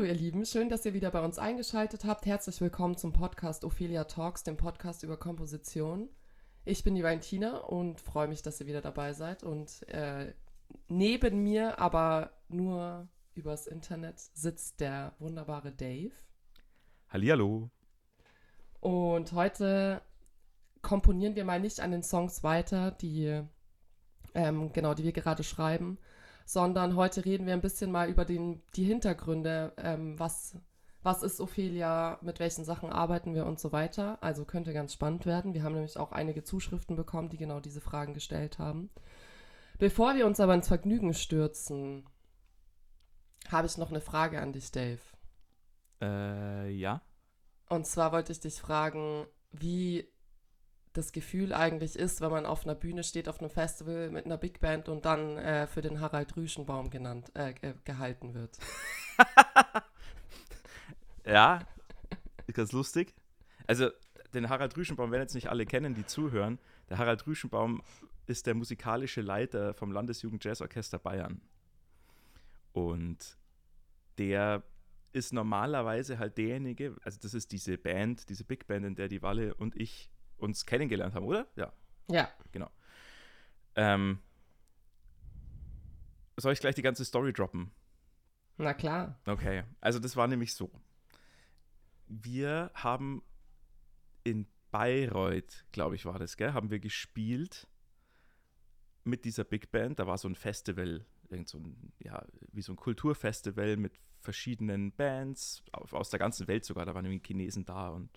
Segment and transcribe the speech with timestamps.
[0.00, 2.24] Hallo ihr Lieben, schön, dass ihr wieder bei uns eingeschaltet habt.
[2.24, 6.08] Herzlich willkommen zum Podcast Ophelia Talks, dem Podcast über Komposition.
[6.64, 9.42] Ich bin die Valentina und freue mich, dass ihr wieder dabei seid.
[9.42, 10.32] Und äh,
[10.88, 16.14] neben mir, aber nur übers Internet, sitzt der wunderbare Dave.
[17.10, 17.68] Hallihallo.
[18.80, 20.00] Und heute
[20.80, 23.42] komponieren wir mal nicht an den Songs weiter, die,
[24.32, 25.98] ähm, genau, die wir gerade schreiben,
[26.44, 30.56] sondern heute reden wir ein bisschen mal über den, die Hintergründe, ähm, was,
[31.02, 34.18] was ist Ophelia, mit welchen Sachen arbeiten wir und so weiter.
[34.22, 35.54] Also könnte ganz spannend werden.
[35.54, 38.90] Wir haben nämlich auch einige Zuschriften bekommen, die genau diese Fragen gestellt haben.
[39.78, 42.04] Bevor wir uns aber ins Vergnügen stürzen,
[43.48, 45.00] habe ich noch eine Frage an dich, Dave.
[46.02, 47.02] Äh, ja.
[47.68, 50.06] Und zwar wollte ich dich fragen, wie
[50.92, 54.38] das Gefühl eigentlich ist, wenn man auf einer Bühne steht, auf einem Festival mit einer
[54.38, 58.58] Big Band und dann äh, für den Harald Rüschenbaum genannt, äh, gehalten wird.
[61.24, 61.60] ja,
[62.46, 63.14] ist ganz lustig.
[63.66, 63.90] Also,
[64.34, 66.58] den Harald Rüschenbaum werden jetzt nicht alle kennen, die zuhören.
[66.88, 67.82] Der Harald Rüschenbaum
[68.26, 71.40] ist der musikalische Leiter vom Landesjugend Jazzorchester Bayern.
[72.72, 73.36] Und
[74.18, 74.62] der
[75.12, 79.22] ist normalerweise halt derjenige, also das ist diese Band, diese Big Band, in der die
[79.22, 81.46] Walle und ich uns kennengelernt haben, oder?
[81.56, 81.72] Ja.
[82.08, 82.28] Ja.
[82.52, 82.70] Genau.
[83.76, 84.18] Ähm,
[86.36, 87.70] soll ich gleich die ganze Story droppen?
[88.56, 89.18] Na klar.
[89.26, 90.70] Okay, also das war nämlich so.
[92.08, 93.22] Wir haben
[94.24, 97.66] in Bayreuth, glaube ich, war das, gell, haben wir gespielt
[99.04, 99.98] mit dieser Big Band.
[99.98, 104.92] Da war so ein Festival, irgend so ein, ja, wie so ein Kulturfestival mit verschiedenen
[104.92, 106.84] Bands aus der ganzen Welt sogar.
[106.84, 108.10] Da waren irgendwie Chinesen da und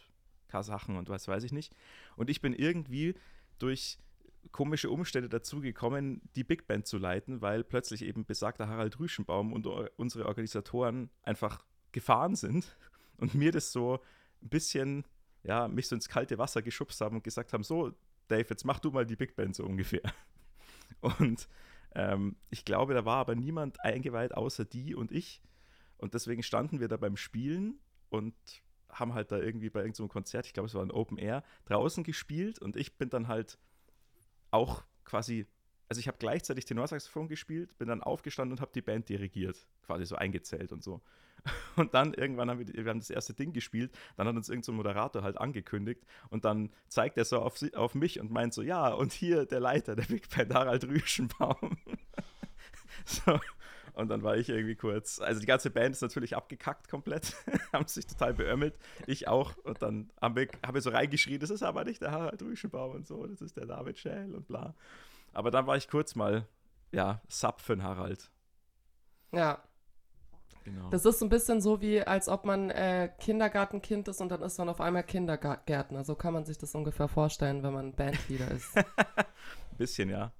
[0.53, 1.75] Kasachen und was weiß ich nicht.
[2.15, 3.15] Und ich bin irgendwie
[3.57, 3.97] durch
[4.51, 9.51] komische Umstände dazu gekommen, die Big Band zu leiten, weil plötzlich eben besagter Harald Rüschenbaum
[9.51, 12.77] und unsere Organisatoren einfach gefahren sind
[13.17, 13.99] und mir das so
[14.43, 15.05] ein bisschen,
[15.41, 17.93] ja, mich so ins kalte Wasser geschubst haben und gesagt haben, so,
[18.27, 20.03] Dave, jetzt mach du mal die Big Band so ungefähr.
[21.01, 21.49] Und
[21.95, 25.41] ähm, ich glaube, da war aber niemand eingeweiht außer die und ich.
[25.97, 28.33] Und deswegen standen wir da beim Spielen und
[28.93, 31.43] haben halt da irgendwie bei irgendeinem so Konzert, ich glaube, es war ein Open Air,
[31.65, 33.57] draußen gespielt und ich bin dann halt
[34.51, 35.47] auch quasi,
[35.89, 40.05] also ich habe gleichzeitig Tenorsaxophon gespielt, bin dann aufgestanden und habe die Band dirigiert, quasi
[40.05, 41.01] so eingezählt und so.
[41.75, 44.63] Und dann irgendwann haben wir, wir haben das erste Ding gespielt, dann hat uns irgendein
[44.63, 48.61] so Moderator halt angekündigt und dann zeigt er so auf, auf mich und meint so,
[48.61, 51.77] ja, und hier der Leiter der Big Band, Harald Rüschenbaum.
[53.05, 53.39] so,
[53.93, 57.35] und dann war ich irgendwie kurz, also die ganze Band ist natürlich abgekackt komplett,
[57.73, 58.75] haben sich total beömmelt,
[59.07, 59.55] ich auch.
[59.57, 62.91] Und dann haben wir, haben wir so reingeschrien, das ist aber nicht der Harald Rüschenbaum
[62.95, 64.73] und so, das ist der David Schell und bla.
[65.31, 66.47] Aber dann war ich kurz mal,
[66.91, 68.31] ja, Sub für den Harald.
[69.31, 69.63] Ja.
[70.63, 70.89] Genau.
[70.91, 74.57] Das ist ein bisschen so wie, als ob man äh, Kindergartenkind ist und dann ist
[74.57, 76.05] man auf einmal Kindergärtner.
[76.05, 78.77] So kann man sich das ungefähr vorstellen, wenn man Bandleader ist.
[78.77, 78.85] ein
[79.77, 80.31] bisschen, ja.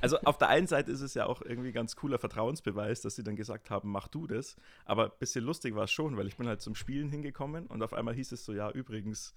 [0.00, 3.24] Also auf der einen Seite ist es ja auch irgendwie ganz cooler Vertrauensbeweis, dass sie
[3.24, 4.56] dann gesagt haben, mach du das.
[4.84, 7.82] Aber ein bisschen lustig war es schon, weil ich bin halt zum Spielen hingekommen und
[7.82, 9.34] auf einmal hieß es so, ja, übrigens,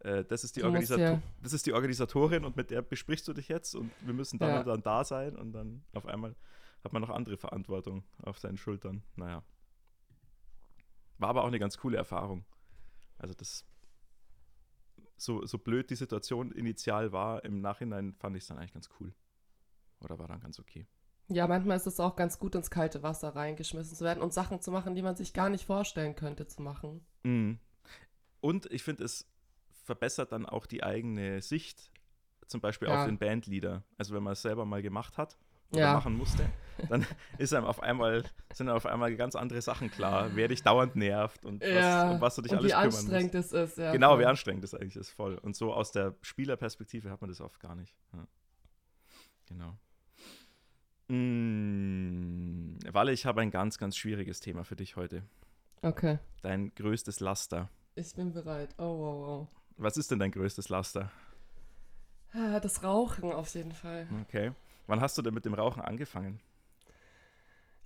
[0.00, 1.22] äh, das, ist die ja.
[1.42, 4.50] das ist die Organisatorin und mit der besprichst du dich jetzt und wir müssen dann
[4.50, 4.58] ja.
[4.60, 6.34] und dann da sein und dann auf einmal
[6.84, 9.02] hat man noch andere Verantwortung auf seinen Schultern.
[9.16, 9.42] Naja.
[11.18, 12.44] War aber auch eine ganz coole Erfahrung.
[13.18, 13.64] Also das
[15.16, 18.90] so, so blöd die Situation initial war, im Nachhinein fand ich es dann eigentlich ganz
[19.00, 19.14] cool.
[20.00, 20.86] Oder war dann ganz okay?
[21.28, 24.60] Ja, manchmal ist es auch ganz gut, ins kalte Wasser reingeschmissen zu werden und Sachen
[24.60, 27.04] zu machen, die man sich gar nicht vorstellen könnte zu machen.
[27.24, 27.58] Mhm.
[28.40, 29.28] Und ich finde, es
[29.82, 31.90] verbessert dann auch die eigene Sicht,
[32.46, 33.00] zum Beispiel ja.
[33.00, 33.82] auf den Bandleader.
[33.98, 35.36] Also wenn man es selber mal gemacht hat
[35.72, 35.94] oder ja.
[35.94, 36.48] machen musste,
[36.88, 37.04] dann
[37.38, 38.22] ist einem auf einmal,
[38.52, 42.04] sind auf einmal ganz andere Sachen klar, wer dich dauernd nervt und ja.
[42.04, 43.08] was, um was du dich und alles kümmern musst.
[43.08, 43.90] Wie anstrengend es ist, ja.
[43.90, 45.38] Genau, wie anstrengend es eigentlich ist, voll.
[45.38, 47.96] Und so aus der Spielerperspektive hat man das oft gar nicht.
[49.46, 49.76] Genau.
[51.08, 55.22] Mmh, Walle, ich habe ein ganz, ganz schwieriges Thema für dich heute.
[55.82, 56.18] Okay.
[56.42, 57.68] Dein größtes Laster.
[57.94, 58.74] Ich bin bereit.
[58.78, 59.48] Oh, wow, wow.
[59.76, 61.10] Was ist denn dein größtes Laster?
[62.32, 64.06] Ah, das Rauchen auf jeden Fall.
[64.22, 64.52] Okay.
[64.86, 66.40] Wann hast du denn mit dem Rauchen angefangen?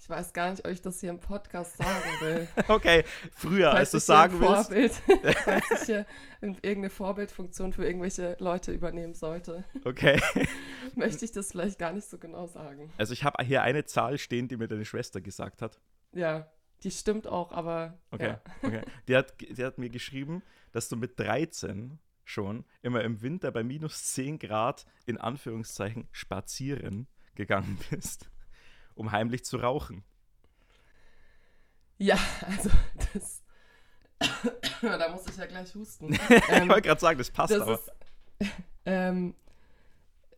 [0.02, 2.48] Ich weiß gar nicht, ob ich das hier im Podcast sagen will.
[2.68, 3.04] okay,
[3.34, 5.02] früher, als du es sagen Vorbild, willst.
[5.44, 6.06] falls ich hier
[6.40, 9.62] irgendeine Vorbildfunktion für irgendwelche Leute übernehmen sollte.
[9.84, 10.18] Okay.
[10.94, 12.90] Möchte ich das vielleicht gar nicht so genau sagen.
[12.96, 15.78] Also ich habe hier eine Zahl stehen, die mir deine Schwester gesagt hat.
[16.12, 16.50] Ja,
[16.82, 17.98] die stimmt auch, aber.
[18.10, 18.40] Okay, ja.
[18.62, 18.82] okay.
[19.06, 20.42] Die hat, die hat mir geschrieben,
[20.72, 27.06] dass du mit 13 schon immer im Winter bei minus 10 Grad in Anführungszeichen spazieren
[27.34, 28.30] gegangen bist
[29.00, 30.04] um heimlich zu rauchen.
[31.96, 32.70] Ja, also
[33.12, 33.42] das.
[34.82, 36.12] da muss ich ja gleich husten.
[36.28, 37.74] ich wollte gerade sagen, das passt das aber.
[37.74, 37.90] Ist,
[38.84, 39.34] ähm,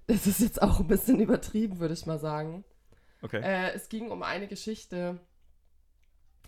[0.07, 2.65] das ist jetzt auch ein bisschen übertrieben, würde ich mal sagen.
[3.21, 3.41] Okay.
[3.43, 5.19] Äh, es ging um eine Geschichte.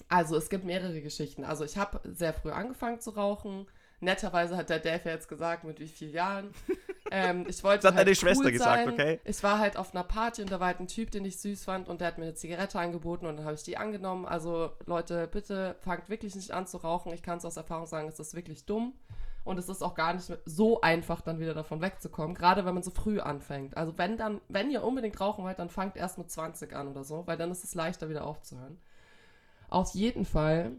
[0.09, 1.45] Also es gibt mehrere Geschichten.
[1.45, 3.67] Also ich habe sehr früh angefangen zu rauchen.
[4.01, 6.51] Netterweise hat der Dave ja jetzt gesagt, mit wie vielen Jahren.
[7.11, 8.95] Ähm, ich wollte Das hat halt deine cool Schwester gesagt, sein.
[8.95, 9.21] okay?
[9.25, 11.65] Ich war halt auf einer Party und da war halt ein Typ, den ich süß
[11.65, 14.25] fand und der hat mir eine Zigarette angeboten und dann habe ich die angenommen.
[14.25, 17.13] Also Leute, bitte fangt wirklich nicht an zu rauchen.
[17.13, 18.95] Ich kann es aus Erfahrung sagen, es ist wirklich dumm.
[19.45, 22.83] Und es ist auch gar nicht so einfach, dann wieder davon wegzukommen, gerade wenn man
[22.83, 23.77] so früh anfängt.
[23.77, 27.05] Also wenn dann, wenn ihr unbedingt rauchen wollt, dann fangt erst mit 20 an oder
[27.05, 28.79] so, weil dann ist es leichter wieder aufzuhören.
[29.69, 30.73] Auf jeden Fall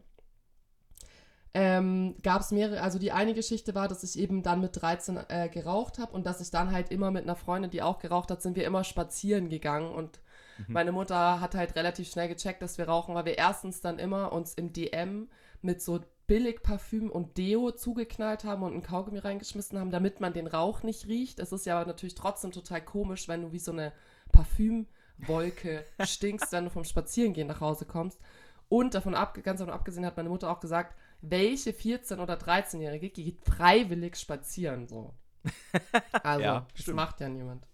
[1.56, 5.18] ähm, gab es mehrere, also die eine Geschichte war, dass ich eben dann mit 13
[5.30, 8.30] äh, geraucht habe und dass ich dann halt immer mit einer Freundin, die auch geraucht
[8.30, 10.20] hat, sind wir immer spazieren gegangen und
[10.58, 10.74] Mhm.
[10.74, 14.32] meine Mutter hat halt relativ schnell gecheckt, dass wir rauchen, weil wir erstens dann immer
[14.32, 15.30] uns im DM
[15.62, 20.34] mit so billig Parfüm und Deo zugeknallt haben und einen Kaugummi reingeschmissen haben, damit man
[20.34, 21.40] den Rauch nicht riecht.
[21.40, 23.92] Es ist ja aber natürlich trotzdem total komisch, wenn du wie so eine
[24.32, 28.20] Parfümwolke stinkst, wenn du vom Spazierengehen nach Hause kommst.
[28.68, 30.96] Und davon ab, ganz davon abgesehen hat meine Mutter auch gesagt,
[31.30, 35.14] welche 14- oder 13-Jährige geht freiwillig spazieren so.
[36.24, 36.96] Also, Ja, das stimmt.
[36.98, 37.66] macht ja niemand.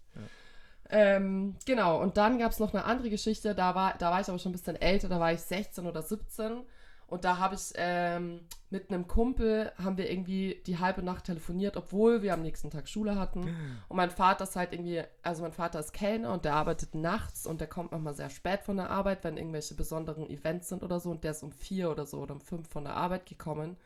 [0.90, 4.28] Ähm, genau, und dann gab es noch eine andere Geschichte, da war, da war ich
[4.28, 6.64] aber schon ein bisschen älter, da war ich 16 oder 17
[7.12, 11.76] und da habe ich ähm, mit einem Kumpel, haben wir irgendwie die halbe Nacht telefoniert,
[11.76, 13.40] obwohl wir am nächsten Tag Schule hatten.
[13.88, 17.46] Und mein Vater ist halt irgendwie, also mein Vater ist Kellner und der arbeitet nachts
[17.46, 21.00] und der kommt manchmal sehr spät von der Arbeit, wenn irgendwelche besonderen Events sind oder
[21.00, 23.76] so und der ist um vier oder so oder um fünf von der Arbeit gekommen.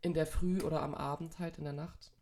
[0.00, 2.12] In der Früh oder am Abend halt in der Nacht.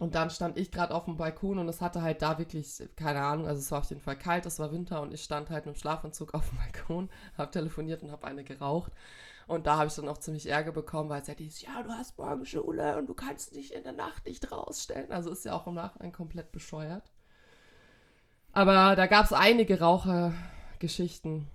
[0.00, 3.20] Und dann stand ich gerade auf dem Balkon und es hatte halt da wirklich, keine
[3.22, 5.66] Ahnung, also es war auf jeden Fall kalt, es war Winter und ich stand halt
[5.66, 8.90] mit dem Schlafanzug auf dem Balkon, habe telefoniert und habe eine geraucht.
[9.46, 11.90] Und da habe ich dann auch ziemlich Ärger bekommen, weil es ja dieses, ja, du
[11.90, 15.12] hast morgen Schule und du kannst dich in der Nacht nicht rausstellen.
[15.12, 17.12] Also ist ja auch im Nachhinein komplett bescheuert.
[18.52, 21.48] Aber da gab es einige Rauchergeschichten,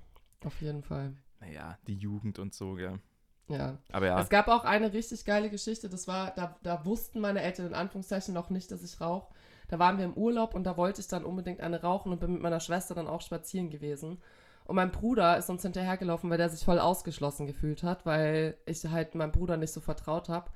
[0.44, 1.16] auf jeden Fall.
[1.40, 3.00] Naja, die Jugend und so, gell.
[3.48, 3.78] Ja.
[3.92, 7.42] Aber ja, Es gab auch eine richtig geile Geschichte, das war, da, da wussten meine
[7.42, 9.34] Eltern in Anführungszeichen noch nicht, dass ich rauche.
[9.70, 12.34] Da waren wir im Urlaub und da wollte ich dann unbedingt eine rauchen und bin
[12.34, 14.22] mit meiner Schwester dann auch spazieren gewesen.
[14.70, 18.86] Und mein Bruder ist uns hinterhergelaufen, weil der sich voll ausgeschlossen gefühlt hat, weil ich
[18.86, 20.52] halt meinem Bruder nicht so vertraut habe.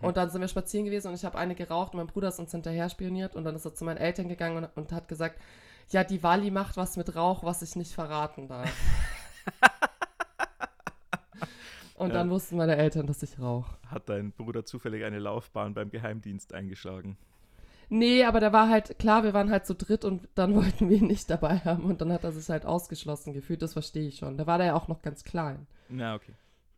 [0.00, 2.40] Und dann sind wir spazieren gewesen und ich habe eine geraucht und mein Bruder ist
[2.40, 5.40] uns hinterher spioniert und dann ist er zu meinen Eltern gegangen und, und hat gesagt,
[5.90, 8.68] ja, die Wally macht was mit Rauch, was ich nicht verraten darf.
[11.94, 12.14] und Ja.
[12.14, 13.76] dann wussten meine Eltern, dass ich rauche.
[13.88, 17.16] hat dein Bruder zufällig eine Laufbahn beim Geheimdienst eingeschlagen.
[17.94, 20.96] Nee, aber da war halt, klar, wir waren halt zu dritt und dann wollten wir
[20.96, 24.16] ihn nicht dabei haben und dann hat er sich halt ausgeschlossen gefühlt, das verstehe ich
[24.18, 24.36] schon.
[24.36, 25.68] Da war der ja auch noch ganz klein.
[25.88, 26.34] Na, okay.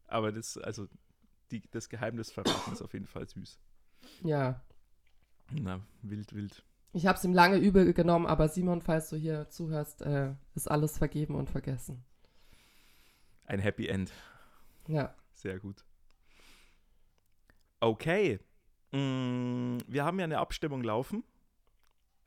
[0.09, 0.87] Aber das, also,
[1.51, 3.59] die, das Geheimnis verraten ist auf jeden Fall süß.
[4.25, 4.61] Ja.
[5.51, 6.63] Na, wild, wild.
[6.93, 10.71] Ich habe es ihm lange übel genommen, aber Simon, falls du hier zuhörst, äh, ist
[10.71, 12.05] alles vergeben und vergessen.
[13.47, 14.13] Ein Happy End.
[14.87, 15.15] Ja.
[15.33, 15.83] Sehr gut.
[17.81, 18.39] Okay.
[18.97, 21.23] Mm, Wir haben ja eine Abstimmung laufen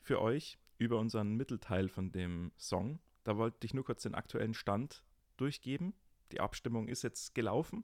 [0.02, 3.00] für euch über unseren Mittelteil von dem Song.
[3.24, 5.04] Da wollte ich nur kurz den aktuellen Stand
[5.38, 5.94] durchgeben.
[6.32, 7.84] Die Abstimmung ist jetzt gelaufen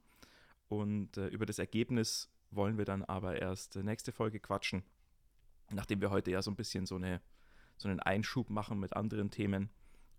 [0.68, 4.84] und äh, über das Ergebnis wollen wir dann aber erst nächste Folge quatschen,
[5.72, 7.22] nachdem wir heute ja so ein bisschen so, eine,
[7.78, 9.72] so einen Einschub machen mit anderen Themen.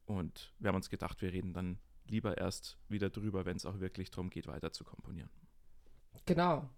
[0.06, 3.78] Und wir haben uns gedacht, wir reden dann lieber erst wieder drüber, wenn es auch
[3.78, 5.30] wirklich darum geht, weiter zu komponieren.
[6.26, 6.68] Genau.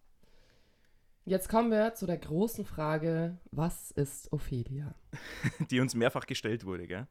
[1.28, 4.94] Jetzt kommen wir zu der großen Frage, was ist Ophelia?
[5.70, 7.06] Die uns mehrfach gestellt wurde, gell?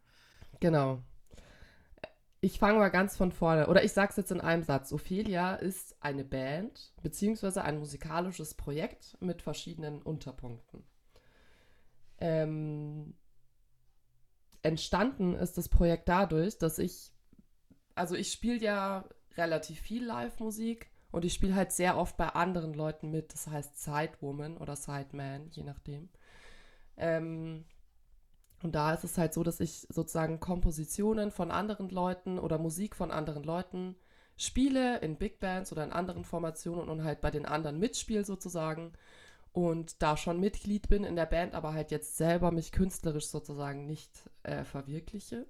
[0.60, 1.04] Genau.
[2.42, 4.92] Ich fange mal ganz von vorne, oder ich sag's jetzt in einem Satz.
[4.92, 10.84] Ophelia ist eine Band, beziehungsweise ein musikalisches Projekt mit verschiedenen Unterpunkten.
[12.18, 13.14] Ähm,
[14.64, 17.12] entstanden ist das Projekt dadurch, dass ich,
[17.94, 22.74] also ich spiele ja relativ viel Live-Musik und ich spiele halt sehr oft bei anderen
[22.74, 26.10] Leuten mit, das heißt Sidewoman oder Sideman, je nachdem.
[26.98, 27.66] Ähm,
[28.64, 32.96] und da ist es halt so, dass ich sozusagen Kompositionen von anderen Leuten oder Musik
[32.96, 33.96] von anderen Leuten
[34.36, 38.94] spiele in Big Bands oder in anderen Formationen und halt bei den anderen mitspiele sozusagen.
[39.52, 43.88] Und da schon Mitglied bin in der Band, aber halt jetzt selber mich künstlerisch sozusagen
[43.88, 44.12] nicht
[44.44, 45.48] äh, verwirkliche.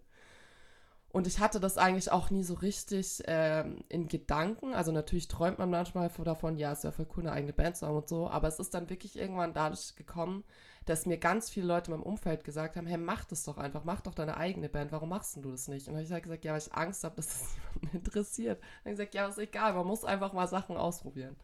[1.10, 4.74] Und ich hatte das eigentlich auch nie so richtig ähm, in Gedanken.
[4.74, 7.88] Also natürlich träumt man manchmal davon, ja, es wäre voll cool, eine eigene Band zu
[7.88, 8.30] haben und so.
[8.30, 10.44] Aber es ist dann wirklich irgendwann dadurch gekommen,
[10.86, 13.84] dass mir ganz viele Leute in meinem Umfeld gesagt haben, hey, mach das doch einfach,
[13.84, 15.88] mach doch deine eigene Band, warum machst du das nicht?
[15.88, 18.60] Und dann habe ich halt gesagt, ja, weil ich Angst habe, dass das niemanden interessiert.
[18.60, 21.36] Dann habe ich gesagt, ja, ist egal, man muss einfach mal Sachen ausprobieren.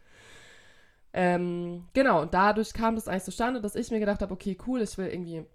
[1.12, 4.82] Ähm, genau, und dadurch kam das eigentlich zustande, dass ich mir gedacht habe, okay, cool,
[4.82, 5.46] ich will irgendwie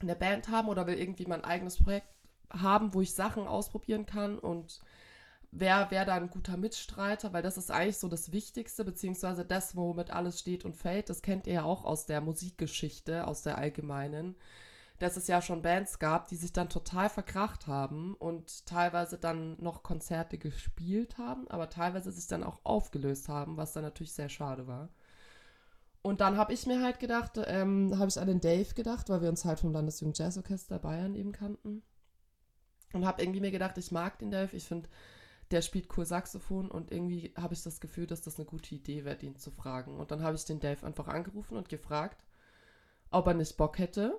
[0.00, 2.08] eine Band haben oder will irgendwie mein eigenes Projekt
[2.50, 4.80] haben, wo ich Sachen ausprobieren kann und
[5.54, 9.76] wer wäre da ein guter Mitstreiter, weil das ist eigentlich so das Wichtigste, beziehungsweise das,
[9.76, 11.08] womit alles steht und fällt.
[11.08, 14.34] Das kennt ihr ja auch aus der Musikgeschichte, aus der allgemeinen,
[14.98, 19.56] dass es ja schon Bands gab, die sich dann total verkracht haben und teilweise dann
[19.60, 24.28] noch Konzerte gespielt haben, aber teilweise sich dann auch aufgelöst haben, was dann natürlich sehr
[24.28, 24.88] schade war.
[26.02, 29.22] Und dann habe ich mir halt gedacht, ähm, habe ich an den Dave gedacht, weil
[29.22, 31.82] wir uns halt vom Landesjugend Jazzorchester Bayern eben kannten.
[32.94, 34.88] Und habe irgendwie mir gedacht, ich mag den Dave, ich finde
[35.50, 39.04] der spielt cool Saxophon und irgendwie habe ich das Gefühl, dass das eine gute Idee
[39.04, 39.98] wäre, ihn zu fragen.
[39.98, 42.24] Und dann habe ich den Dave einfach angerufen und gefragt,
[43.10, 44.18] ob er nicht Bock hätte.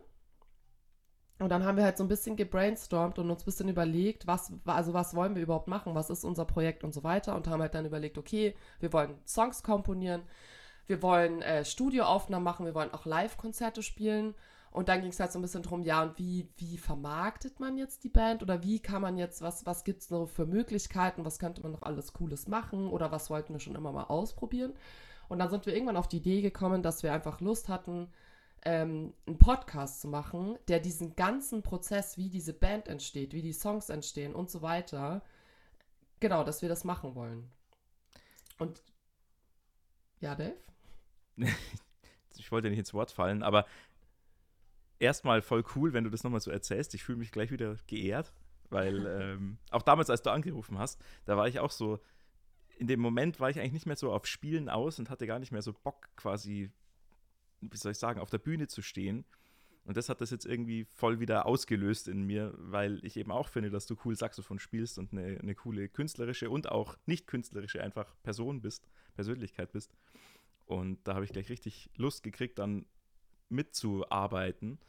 [1.39, 4.53] Und dann haben wir halt so ein bisschen gebrainstormt und uns ein bisschen überlegt, was,
[4.65, 7.35] also was wollen wir überhaupt machen, was ist unser Projekt und so weiter.
[7.35, 10.21] Und haben halt dann überlegt, okay, wir wollen Songs komponieren,
[10.87, 14.35] wir wollen äh, Studioaufnahmen machen, wir wollen auch Live-Konzerte spielen
[14.75, 17.77] und dann ging es halt so ein bisschen drum, ja, und wie, wie vermarktet man
[17.77, 18.43] jetzt die Band?
[18.43, 21.23] Oder wie kann man jetzt, was, was gibt es noch für Möglichkeiten?
[21.23, 22.89] Was könnte man noch alles Cooles machen?
[22.89, 24.73] Oder was wollten wir schon immer mal ausprobieren?
[25.29, 28.09] Und dann sind wir irgendwann auf die Idee gekommen, dass wir einfach Lust hatten,
[28.65, 33.53] ähm, einen Podcast zu machen, der diesen ganzen Prozess, wie diese Band entsteht, wie die
[33.53, 35.21] Songs entstehen und so weiter,
[36.19, 37.49] genau, dass wir das machen wollen.
[38.59, 38.83] Und
[40.19, 40.57] ja, Dave?
[42.37, 43.65] ich wollte nicht ins Wort fallen, aber
[44.99, 46.93] erstmal voll cool, wenn du das nochmal so erzählst.
[46.93, 48.33] Ich fühle mich gleich wieder geehrt,
[48.69, 51.99] weil ähm, auch damals, als du angerufen hast, da war ich auch so,
[52.77, 55.39] in dem Moment war ich eigentlich nicht mehr so auf Spielen aus und hatte gar
[55.39, 56.71] nicht mehr so Bock quasi,
[57.61, 59.25] wie soll ich sagen, auf der Bühne zu stehen.
[59.85, 63.47] Und das hat das jetzt irgendwie voll wieder ausgelöst in mir, weil ich eben auch
[63.47, 67.83] finde, dass du cool Saxophon spielst und eine, eine coole künstlerische und auch nicht künstlerische
[67.83, 69.93] einfach Person bist, Persönlichkeit bist.
[70.65, 72.87] Und da habe ich gleich richtig Lust gekriegt, dann
[73.49, 74.79] mitzuarbeiten.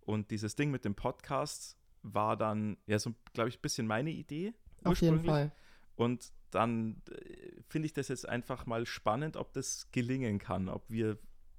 [0.00, 4.10] Und dieses Ding mit dem Podcast war dann, ja, so, glaube ich, ein bisschen meine
[4.10, 4.54] Idee.
[4.84, 5.52] Auf jeden Fall.
[5.94, 10.88] Und dann äh, finde ich das jetzt einfach mal spannend, ob das gelingen kann, ob
[10.90, 11.18] wir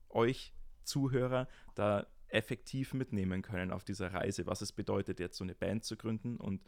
[0.09, 5.55] euch Zuhörer da effektiv mitnehmen können auf dieser Reise, was es bedeutet, jetzt so eine
[5.55, 6.37] Band zu gründen.
[6.37, 6.61] Und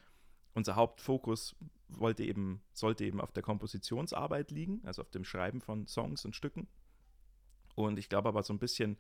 [0.53, 1.55] unser Hauptfokus
[1.89, 6.35] wollte eben, sollte eben auf der Kompositionsarbeit liegen, also auf dem Schreiben von Songs und
[6.35, 6.67] Stücken.
[7.75, 8.97] Und ich glaube aber so ein bisschen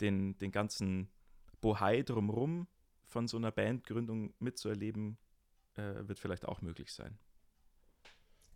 [0.00, 1.08] den, den ganzen
[1.60, 2.66] Bohai drumrum
[3.06, 5.18] von so einer Bandgründung mitzuerleben,
[5.74, 7.18] äh, wird vielleicht auch möglich sein.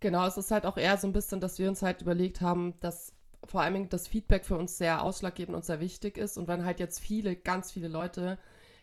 [0.01, 2.79] Genau, es ist halt auch eher so ein bisschen, dass wir uns halt überlegt haben,
[2.81, 6.39] dass vor allem das Feedback für uns sehr ausschlaggebend und sehr wichtig ist.
[6.39, 8.39] Und wenn halt jetzt viele, ganz viele Leute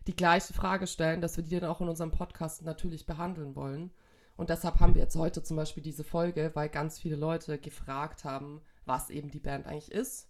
[0.08, 3.92] die gleiche Frage stellen, dass wir die dann auch in unserem Podcast natürlich behandeln wollen.
[4.38, 8.24] Und deshalb haben wir jetzt heute zum Beispiel diese Folge, weil ganz viele Leute gefragt
[8.24, 10.30] haben, was eben die Band eigentlich ist.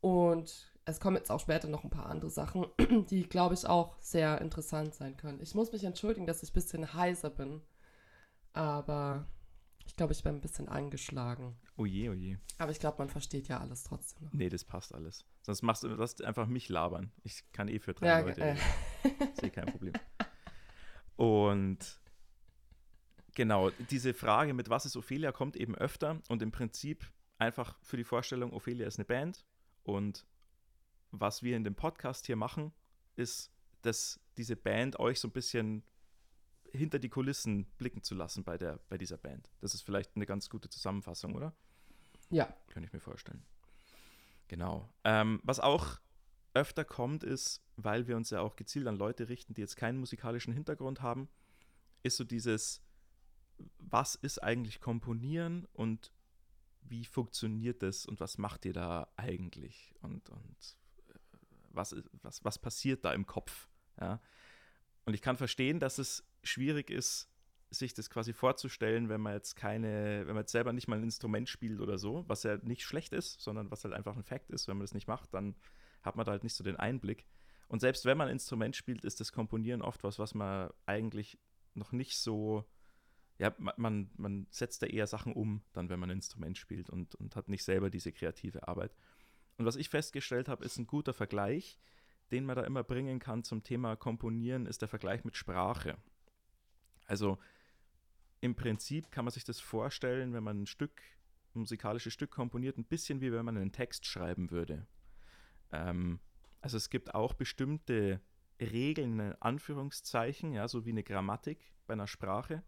[0.00, 2.66] Und es kommen jetzt auch später noch ein paar andere Sachen,
[3.10, 5.40] die, glaube ich, auch sehr interessant sein können.
[5.40, 7.62] Ich muss mich entschuldigen, dass ich ein bisschen heiser bin.
[8.52, 9.26] Aber
[9.86, 11.56] ich glaube, ich bin ein bisschen angeschlagen.
[11.76, 12.38] Oje, oje.
[12.58, 14.32] Aber ich glaube, man versteht ja alles trotzdem noch.
[14.32, 15.24] Nee, das passt alles.
[15.42, 17.12] Sonst machst du das einfach mich labern.
[17.22, 18.40] Ich kann eh für drei ja, Leute.
[18.42, 18.56] Äh.
[19.40, 19.94] Sehe kein Problem.
[21.16, 22.00] Und
[23.34, 27.96] genau, diese Frage mit was ist Ophelia kommt eben öfter und im Prinzip einfach für
[27.96, 29.44] die Vorstellung, Ophelia ist eine Band
[29.82, 30.26] und
[31.20, 32.72] was wir in dem Podcast hier machen,
[33.16, 33.50] ist,
[33.82, 35.84] dass diese Band euch so ein bisschen
[36.72, 39.52] hinter die Kulissen blicken zu lassen bei, der, bei dieser Band.
[39.60, 41.54] Das ist vielleicht eine ganz gute Zusammenfassung, oder?
[42.30, 42.54] Ja.
[42.68, 43.44] Kann ich mir vorstellen.
[44.48, 44.92] Genau.
[45.04, 46.00] Ähm, was auch
[46.52, 49.98] öfter kommt, ist, weil wir uns ja auch gezielt an Leute richten, die jetzt keinen
[49.98, 51.28] musikalischen Hintergrund haben,
[52.02, 52.82] ist so dieses,
[53.78, 56.12] was ist eigentlich Komponieren und
[56.82, 59.94] wie funktioniert das und was macht ihr da eigentlich?
[60.00, 60.76] Und, und
[61.74, 63.68] was, was, was passiert da im Kopf.
[64.00, 64.20] Ja?
[65.04, 67.28] Und ich kann verstehen, dass es schwierig ist,
[67.70, 71.02] sich das quasi vorzustellen, wenn man jetzt keine, wenn man jetzt selber nicht mal ein
[71.02, 74.50] Instrument spielt oder so, was ja nicht schlecht ist, sondern was halt einfach ein Fakt
[74.50, 74.68] ist.
[74.68, 75.54] Wenn man das nicht macht, dann
[76.02, 77.26] hat man da halt nicht so den Einblick.
[77.68, 81.38] Und selbst wenn man ein Instrument spielt, ist das Komponieren oft was, was man eigentlich
[81.74, 82.64] noch nicht so,
[83.38, 87.14] ja, man, man setzt da eher Sachen um, dann wenn man ein Instrument spielt und,
[87.16, 88.94] und hat nicht selber diese kreative Arbeit.
[89.56, 91.78] Und was ich festgestellt habe, ist ein guter Vergleich,
[92.30, 95.96] den man da immer bringen kann zum Thema Komponieren, ist der Vergleich mit Sprache.
[97.06, 97.38] Also
[98.40, 101.00] im Prinzip kann man sich das vorstellen, wenn man ein Stück,
[101.54, 104.86] ein musikalisches Stück komponiert, ein bisschen wie wenn man einen Text schreiben würde.
[105.72, 106.20] Ähm,
[106.60, 108.22] Also es gibt auch bestimmte
[108.58, 112.62] Regeln, in Anführungszeichen, ja, so wie eine Grammatik bei einer Sprache.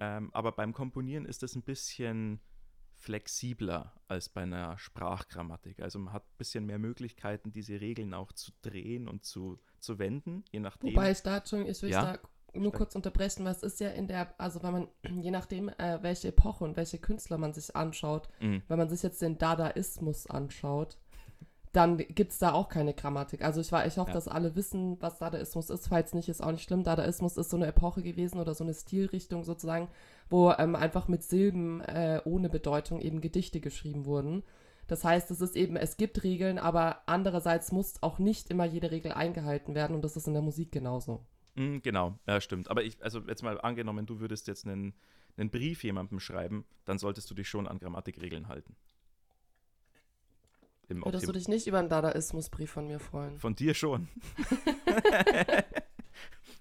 [0.00, 2.40] Ähm, aber beim Komponieren ist das ein bisschen
[3.00, 5.80] flexibler als bei einer Sprachgrammatik.
[5.80, 9.98] Also man hat ein bisschen mehr Möglichkeiten, diese Regeln auch zu drehen und zu, zu
[9.98, 10.90] wenden, je nachdem.
[10.92, 12.12] Wobei ich da, Entschuldigung, ich will Ja.
[12.12, 12.18] da
[12.52, 14.88] nur kurz unterbrechen, was ist ja in der, also wenn man,
[15.22, 18.62] je nachdem, äh, welche Epoche und welche Künstler man sich anschaut, Mhm.
[18.68, 20.98] wenn man sich jetzt den Dadaismus anschaut,
[21.72, 23.42] dann gibt es da auch keine Grammatik.
[23.42, 24.14] Also ich, war, ich hoffe, Ja.
[24.14, 25.86] dass alle wissen, was Dadaismus ist.
[25.88, 26.82] Falls nicht, ist auch nicht schlimm.
[26.82, 29.88] Dadaismus ist so eine Epoche gewesen oder so eine Stilrichtung sozusagen,
[30.28, 34.42] wo ähm, einfach mit Silben äh, ohne Bedeutung eben Gedichte geschrieben wurden.
[34.88, 38.90] Das heißt, es ist eben, es gibt Regeln, aber andererseits muss auch nicht immer jede
[38.90, 41.24] Regel eingehalten werden und das ist in der Musik genauso.
[41.54, 42.68] Mm, Genau, ja, stimmt.
[42.68, 44.94] Aber ich, also jetzt mal angenommen, du würdest jetzt einen,
[45.36, 48.74] einen Brief jemandem schreiben, dann solltest du dich schon an Grammatikregeln halten.
[50.90, 53.38] Im Würdest du dich nicht über einen Dadaismusbrief von mir freuen?
[53.38, 54.08] Von dir schon.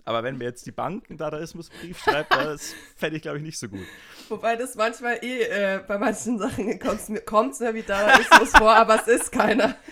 [0.06, 3.60] Aber wenn mir jetzt die Bank einen Dadaismusbrief schreibt, das fände ich, glaube ich, nicht
[3.60, 3.86] so gut.
[4.30, 9.02] Wobei das manchmal eh, äh, bei manchen Sachen kommt es mir, wie Dadaismus vor, aber
[9.02, 9.76] es ist keiner.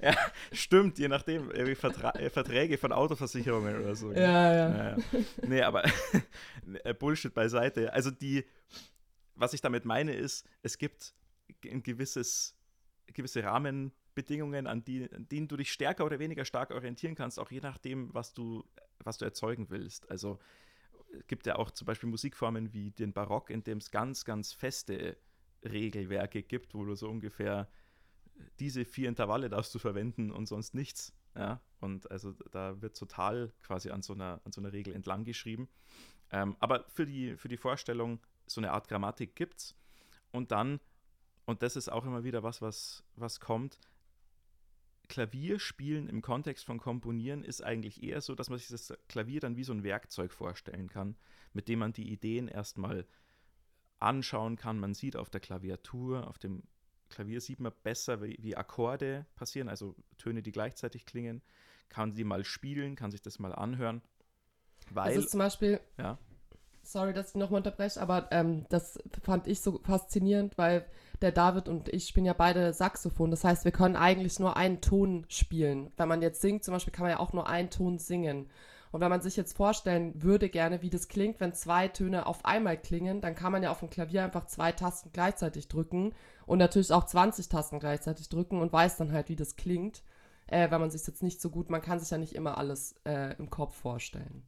[0.00, 0.16] Ja,
[0.52, 4.12] stimmt, je nachdem, irgendwie Vertra äh, Verträge von Autoversicherungen oder so.
[4.12, 4.68] Ja, ja.
[4.68, 4.96] Ja, ja.
[5.46, 5.84] Nee, aber
[6.84, 7.92] äh, Bullshit beiseite.
[7.92, 8.44] Also die,
[9.36, 11.14] was ich damit meine, ist, es gibt
[11.64, 12.56] ein gewisses,
[13.06, 17.50] gewisse Rahmenbedingungen, an, die, an denen du dich stärker oder weniger stark orientieren kannst, auch
[17.50, 18.64] je nachdem, was du,
[19.00, 20.10] was du erzeugen willst.
[20.10, 20.38] Also
[21.12, 24.52] es gibt ja auch zum Beispiel Musikformen wie den Barock, in dem es ganz, ganz
[24.52, 25.16] feste
[25.64, 27.68] Regelwerke gibt, wo du so ungefähr
[28.58, 31.14] diese vier Intervalle darfst du verwenden und sonst nichts.
[31.34, 35.24] Ja, und also da wird total quasi an so einer, an so einer Regel entlang
[35.24, 35.68] geschrieben.
[36.30, 39.74] Ähm, aber für die, für die Vorstellung, so eine Art Grammatik gibt's.
[40.30, 40.80] Und dann,
[41.44, 43.78] und das ist auch immer wieder was, was, was kommt,
[45.08, 49.56] Klavierspielen im Kontext von Komponieren ist eigentlich eher so, dass man sich das Klavier dann
[49.56, 51.16] wie so ein Werkzeug vorstellen kann,
[51.52, 53.06] mit dem man die Ideen erstmal
[53.98, 54.78] anschauen kann.
[54.78, 56.62] Man sieht auf der Klaviatur, auf dem
[57.10, 61.42] Klavier sieht man besser, wie, wie Akkorde passieren, also Töne, die gleichzeitig klingen.
[61.88, 64.00] Kann die mal spielen, kann sich das mal anhören.
[64.90, 66.18] Weil, Das ist zum Beispiel, ja,
[66.82, 70.84] sorry, dass ich nochmal unterbreche, aber ähm, das fand ich so faszinierend, weil
[71.20, 73.30] der David und ich spielen ja beide Saxophon.
[73.30, 75.92] Das heißt, wir können eigentlich nur einen Ton spielen.
[75.96, 78.48] Wenn man jetzt singt, zum Beispiel, kann man ja auch nur einen Ton singen.
[78.90, 82.44] Und wenn man sich jetzt vorstellen würde gerne, wie das klingt, wenn zwei Töne auf
[82.44, 86.12] einmal klingen, dann kann man ja auf dem Klavier einfach zwei Tasten gleichzeitig drücken
[86.44, 90.02] und natürlich auch 20 Tasten gleichzeitig drücken und weiß dann halt, wie das klingt,
[90.46, 92.94] äh, wenn man sich jetzt nicht so gut, man kann sich ja nicht immer alles
[93.06, 94.42] äh, im Kopf vorstellen.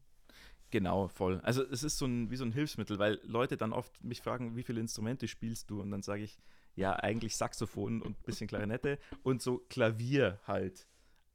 [0.74, 1.38] Genau, voll.
[1.44, 4.56] Also es ist so ein, wie so ein Hilfsmittel, weil Leute dann oft mich fragen,
[4.56, 5.80] wie viele Instrumente spielst du?
[5.80, 6.36] Und dann sage ich,
[6.74, 10.88] ja, eigentlich Saxophon und ein bisschen Klarinette und so Klavier halt.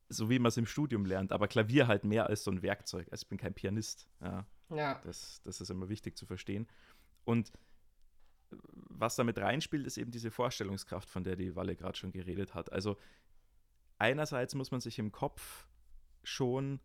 [0.09, 3.07] So wie man es im Studium lernt, aber Klavier halt mehr als so ein Werkzeug.
[3.11, 4.09] Also ich bin kein Pianist.
[4.19, 4.99] Ja, Ja.
[5.05, 6.67] das, das ist immer wichtig zu verstehen.
[7.23, 7.53] Und
[8.73, 12.73] was damit reinspielt, ist eben diese Vorstellungskraft, von der die Walle gerade schon geredet hat.
[12.73, 12.97] Also
[13.99, 15.65] einerseits muss man sich im Kopf
[16.25, 16.81] schon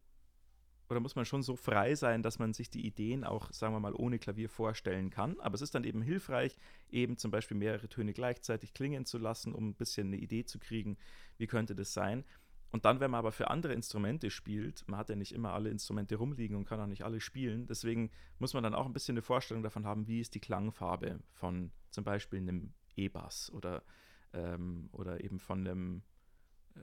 [0.89, 3.81] oder muss man schon so frei sein, dass man sich die Ideen auch, sagen wir
[3.81, 5.41] mal, ohne Klavier vorstellen kann.
[5.41, 6.57] Aber es ist dann eben hilfreich,
[6.91, 10.59] eben zum Beispiel mehrere Töne gleichzeitig klingen zu lassen, um ein bisschen eine Idee zu
[10.59, 10.97] kriegen,
[11.39, 12.25] wie könnte das sein.
[12.75, 15.71] Und dann, wenn man aber für andere Instrumente spielt, man hat ja nicht immer alle
[15.71, 19.15] Instrumente rumliegen und kann auch nicht alle spielen, deswegen muss man dann auch ein bisschen
[19.15, 23.85] eine Vorstellung davon haben, wie ist die Klangfarbe von zum Beispiel einem E-Bass oder,
[24.33, 26.03] ähm, oder eben von einem,
[26.77, 26.81] äh,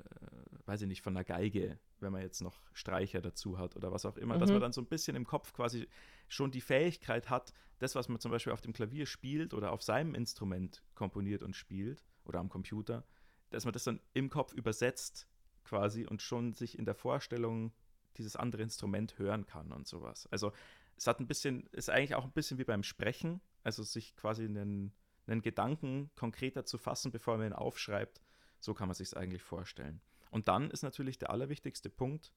[0.66, 4.06] weiß ich nicht, von einer Geige, wenn man jetzt noch Streicher dazu hat oder was
[4.06, 4.56] auch immer, dass Mhm.
[4.56, 5.88] man dann so ein bisschen im Kopf quasi
[6.28, 9.82] schon die Fähigkeit hat, das, was man zum Beispiel auf dem Klavier spielt oder auf
[9.82, 13.06] seinem Instrument komponiert und spielt oder am Computer,
[13.50, 15.28] dass man das dann im Kopf übersetzt
[15.64, 17.74] quasi und schon sich in der Vorstellung
[18.18, 20.28] dieses andere Instrument hören kann und sowas.
[20.28, 20.52] Also
[20.98, 24.44] es hat ein bisschen, ist eigentlich auch ein bisschen wie beim Sprechen, also sich quasi
[24.46, 24.94] einen,
[25.28, 28.22] einen Gedanken konkreter zu fassen, bevor man ihn aufschreibt.
[28.62, 30.00] So kann man sich es eigentlich vorstellen.
[30.30, 32.32] Und dann ist natürlich der allerwichtigste Punkt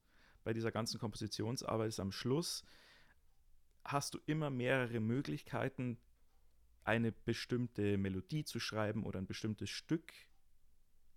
[0.45, 2.65] bei dieser ganzen Kompositionsarbeit ist am Schluss
[3.85, 5.99] hast du immer mehrere Möglichkeiten,
[6.85, 10.13] eine bestimmte Melodie zu schreiben oder ein bestimmtes Stück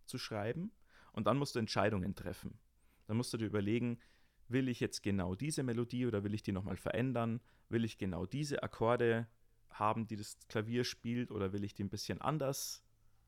[0.06, 0.72] zu schreiben.
[1.12, 2.58] Und dann musst du Entscheidungen treffen.
[3.06, 4.00] Dann musst du dir überlegen,
[4.48, 7.41] will ich jetzt genau diese Melodie oder will ich die nochmal verändern?
[7.70, 9.28] Will ich genau diese Akkorde
[9.70, 12.84] haben, die das Klavier spielt oder will ich die ein bisschen anders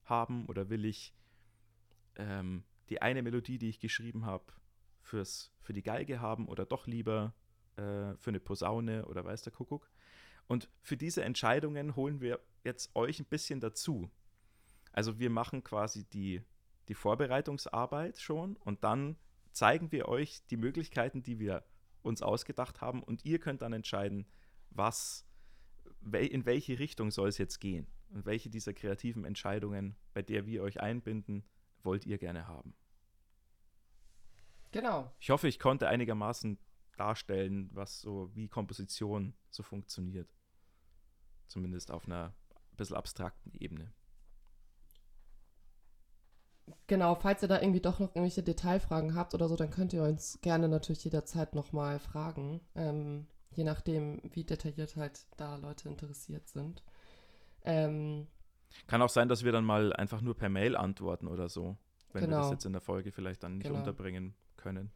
[0.06, 1.14] haben oder will ich
[2.20, 4.46] ähm, die eine Melodie, die ich geschrieben habe,
[5.02, 7.34] für die Geige haben oder doch lieber
[7.78, 9.90] äh, für eine Posaune oder weiß der Kuckuck.
[10.48, 14.10] Und für diese Entscheidungen holen wir jetzt euch ein bisschen dazu.
[14.92, 16.42] Also wir machen quasi die,
[16.88, 19.18] die Vorbereitungsarbeit schon und dann
[19.52, 21.64] zeigen wir euch die Möglichkeiten, die wir
[22.02, 24.26] uns ausgedacht haben und ihr könnt dann entscheiden,
[24.70, 25.26] was,
[26.12, 30.64] in welche Richtung soll es jetzt gehen und welche dieser kreativen Entscheidungen, bei der wir
[30.64, 31.44] euch einbinden,
[31.84, 32.74] wollt ihr gerne haben.
[34.72, 35.12] Genau.
[35.20, 36.60] Ich hoffe, ich konnte einigermaßen
[36.98, 40.30] darstellen, was so, wie Komposition so funktioniert.
[41.48, 42.34] Zumindest auf einer
[42.72, 43.92] ein bisschen abstrakten Ebene.
[46.88, 50.04] Genau, falls ihr da irgendwie doch noch irgendwelche Detailfragen habt oder so, dann könnt ihr
[50.04, 52.62] uns gerne natürlich jederzeit nochmal fragen.
[52.76, 56.84] Ähm, je nachdem, wie detailliert halt da Leute interessiert sind.
[57.64, 58.28] Ähm,
[58.88, 61.78] Kann auch sein, dass wir dann mal einfach nur per Mail antworten oder so,
[62.14, 62.38] wenn Genau.
[62.38, 63.80] wir das jetzt in der Folge vielleicht dann nicht Genau.
[63.80, 64.92] unterbringen können.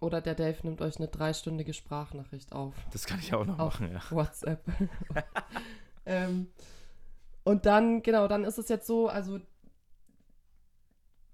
[0.00, 2.74] oder der Dave nimmt euch eine dreistündige Sprachnachricht auf.
[2.92, 4.02] Das kann ich auch noch Auf machen, ja.
[4.10, 4.62] WhatsApp.
[6.06, 6.48] ähm,
[7.42, 9.40] und dann, genau, dann ist es jetzt so, also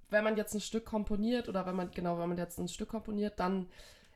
[0.08, 2.88] wenn man jetzt ein Stück komponiert oder wenn man, genau, wenn man jetzt ein Stück
[2.88, 3.66] komponiert, dann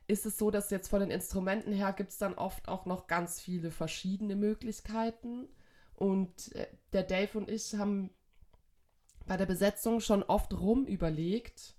[0.07, 3.07] ist es so, dass jetzt von den Instrumenten her gibt es dann oft auch noch
[3.07, 5.47] ganz viele verschiedene Möglichkeiten.
[5.95, 8.09] Und äh, der Dave und ich haben
[9.27, 11.75] bei der Besetzung schon oft rum überlegt.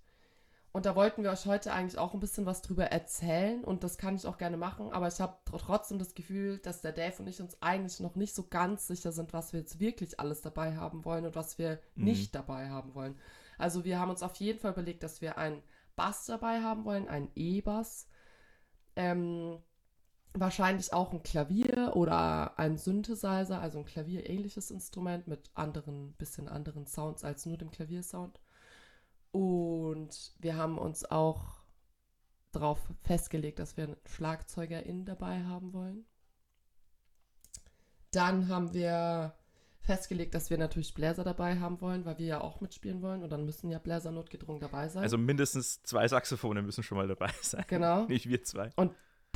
[0.72, 3.64] Und da wollten wir euch heute eigentlich auch ein bisschen was drüber erzählen.
[3.64, 4.90] Und das kann ich auch gerne machen.
[4.92, 8.14] Aber ich habe tr- trotzdem das Gefühl, dass der Dave und ich uns eigentlich noch
[8.14, 11.57] nicht so ganz sicher sind, was wir jetzt wirklich alles dabei haben wollen und was
[11.57, 12.05] wir Mhm.
[12.05, 13.18] nicht dabei haben wollen.
[13.59, 15.62] Also wir haben uns auf jeden Fall überlegt, dass wir einen
[15.94, 18.07] Bass dabei haben wollen, einen E-Bass.
[18.96, 19.59] Ähm,
[20.38, 26.87] wahrscheinlich auch ein Klavier oder ein Synthesizer, also ein klavierähnliches Instrument mit anderen, bisschen anderen
[26.87, 28.40] Sounds als nur dem Klaviersound.
[29.33, 31.57] Und wir haben uns auch
[32.53, 36.07] darauf festgelegt, dass wir einen SchlagzeugerInnen dabei haben wollen.
[38.12, 39.35] Dann haben wir
[39.81, 43.31] festgelegt, dass wir natürlich Bläser dabei haben wollen, weil wir ja auch mitspielen wollen und
[43.31, 45.03] dann müssen ja Bläser notgedrungen dabei sein.
[45.03, 47.64] Also mindestens zwei Saxophone müssen schon mal dabei sein.
[47.68, 48.05] genau.
[48.09, 48.72] Nicht wir zwei.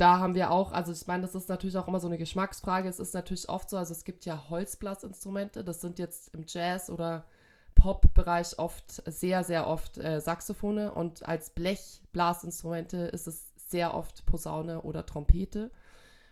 [0.01, 2.89] Da haben wir auch, also ich meine, das ist natürlich auch immer so eine Geschmacksfrage.
[2.89, 6.89] Es ist natürlich oft so, also es gibt ja Holzblasinstrumente, das sind jetzt im Jazz-
[6.89, 7.25] oder
[7.75, 14.81] Pop-Bereich oft, sehr, sehr oft äh, Saxophone und als Blechblasinstrumente ist es sehr oft Posaune
[14.81, 15.69] oder Trompete.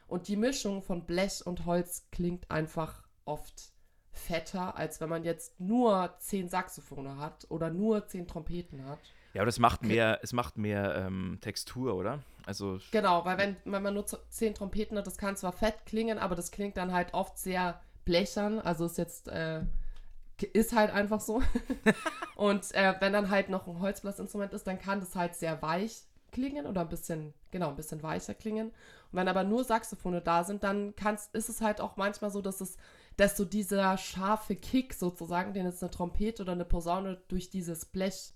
[0.07, 3.71] Und die Mischung von Blech und Holz klingt einfach oft
[4.11, 8.99] fetter, als wenn man jetzt nur zehn Saxophone hat oder nur zehn Trompeten hat.
[9.33, 12.19] Ja, aber das macht mehr, es macht mehr ähm, Textur, oder?
[12.45, 16.17] Also, Genau, weil wenn, wenn man nur zehn Trompeten hat, das kann zwar fett klingen,
[16.17, 18.59] aber das klingt dann halt oft sehr blechern.
[18.59, 19.61] Also ist jetzt, äh,
[20.53, 21.43] ist halt einfach so.
[22.35, 26.03] Und äh, wenn dann halt noch ein Holzblasinstrument ist, dann kann das halt sehr weich
[26.31, 28.67] klingen oder ein bisschen, genau, ein bisschen weicher klingen.
[28.67, 32.41] Und wenn aber nur Saxophone da sind, dann kann's, ist es halt auch manchmal so,
[32.41, 32.77] dass es,
[33.17, 37.85] dass so dieser scharfe Kick sozusagen, den jetzt eine Trompete oder eine Posaune durch dieses
[37.85, 38.33] Blech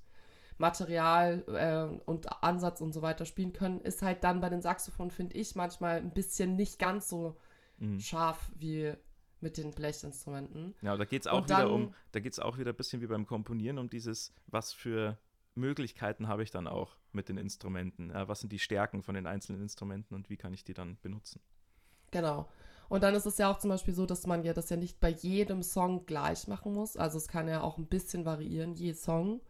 [0.58, 5.12] Material äh, und Ansatz und so weiter spielen können, ist halt dann bei den Saxophonen,
[5.12, 7.38] finde ich, manchmal ein bisschen nicht ganz so
[7.80, 8.00] mh.
[8.00, 8.94] scharf wie
[9.42, 10.74] mit den Blechinstrumenten.
[10.82, 12.78] ja, da geht es auch Und wieder dann- um, da geht es auch wieder ein
[12.78, 15.18] bisschen wie beim Komponieren um dieses, was für
[15.56, 18.10] Möglichkeiten habe ich dann auch mit den Instrumenten?
[18.10, 20.98] Ja, was sind die Stärken von den einzelnen Instrumenten und wie kann ich die dann
[21.02, 21.42] benutzen?
[22.12, 22.48] Genau.
[22.90, 25.00] Und dann ist es ja auch zum Beispiel so, dass man ja das ja nicht
[25.00, 26.96] bei jedem Song gleich machen muss.
[26.98, 29.42] Also es kann ja auch ein bisschen variieren, je Song.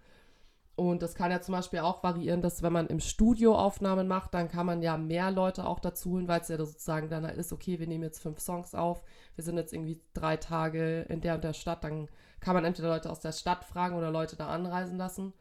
[0.75, 4.33] Und das kann ja zum Beispiel auch variieren, dass wenn man im Studio Aufnahmen macht,
[4.33, 7.37] dann kann man ja mehr Leute auch dazu holen, weil es ja sozusagen dann halt
[7.37, 9.03] ist, okay, wir nehmen jetzt fünf Songs auf,
[9.35, 12.09] wir sind jetzt irgendwie drei Tage in der und der Stadt, dann
[12.39, 15.33] kann man entweder Leute aus der Stadt fragen oder Leute da anreisen lassen.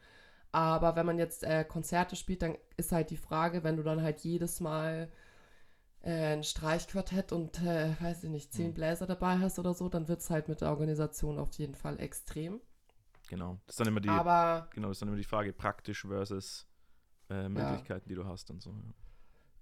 [0.53, 4.03] Aber wenn man jetzt äh, Konzerte spielt, dann ist halt die Frage, wenn du dann
[4.03, 5.11] halt jedes Mal
[6.03, 8.75] äh, ein Streichquartett und, äh, weiß ich nicht, zehn Hm.
[8.75, 12.01] Bläser dabei hast oder so, dann wird es halt mit der Organisation auf jeden Fall
[12.01, 12.61] extrem.
[13.33, 13.59] Genau.
[13.64, 16.66] Das ist dann immer die, Aber genau, das ist dann immer die Frage, praktisch versus
[17.31, 18.73] äh, Möglichkeiten, die du hast und so.
[18.73, 18.92] Ja.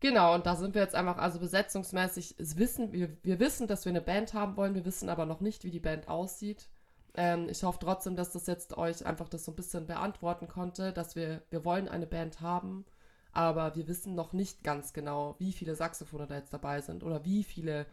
[0.00, 3.84] Genau, und da sind wir jetzt einfach, also besetzungsmäßig, es wissen, wir, wir wissen, dass
[3.84, 6.68] wir eine Band haben wollen, wir wissen aber noch nicht, wie die Band aussieht.
[7.14, 10.92] Ähm, ich hoffe trotzdem, dass das jetzt euch einfach das so ein bisschen beantworten konnte,
[10.92, 12.84] dass wir, wir wollen eine Band haben,
[13.30, 17.24] aber wir wissen noch nicht ganz genau, wie viele Saxophone da jetzt dabei sind oder
[17.24, 17.86] wie viele,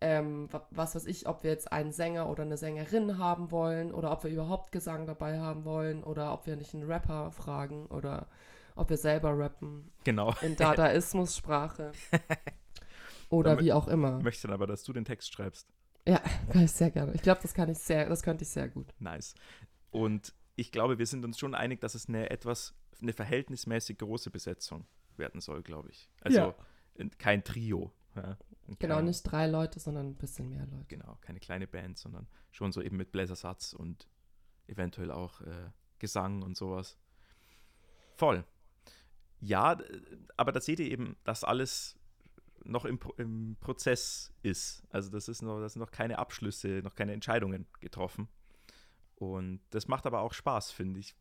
[0.00, 3.92] ähm, wa- was weiß ich, ob wir jetzt einen Sänger oder eine Sängerin haben wollen
[3.92, 7.86] oder ob wir überhaupt Gesang dabei haben wollen oder ob wir nicht einen Rapper fragen
[7.86, 8.26] oder
[8.76, 10.34] ob wir selber rappen Genau.
[10.42, 11.90] in Dadaismus-Sprache.
[13.30, 14.18] Oder Damit- wie auch immer.
[14.18, 15.68] Ich möchte dann aber, dass du den Text schreibst.
[16.06, 16.18] Ja,
[16.52, 17.12] kann ich sehr gerne.
[17.14, 18.94] Ich glaube, das kann ich sehr, das könnte ich sehr gut.
[18.98, 19.34] Nice.
[19.90, 24.30] Und ich glaube, wir sind uns schon einig, dass es eine etwas, eine verhältnismäßig große
[24.30, 26.08] Besetzung werden soll, glaube ich.
[26.22, 26.54] Also Ja.
[26.94, 27.92] in- kein Trio.
[28.22, 28.38] Ja.
[28.78, 30.84] Genau, kein, nicht drei Leute, sondern ein bisschen mehr Leute.
[30.88, 34.08] Genau, keine kleine Band, sondern schon so eben mit Bläsersatz und
[34.66, 36.98] eventuell auch äh, Gesang und sowas.
[38.16, 38.44] Voll.
[39.40, 39.78] Ja,
[40.36, 41.98] aber da seht ihr eben, dass alles
[42.64, 44.82] noch im, im Prozess ist.
[44.90, 48.28] Also das ist noch, das sind noch keine Abschlüsse, noch keine Entscheidungen getroffen.
[49.14, 51.16] Und das macht aber auch Spaß, finde ich,